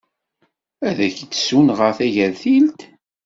[0.87, 2.79] Ad ak-d-ssunɣeɣ tagertilt?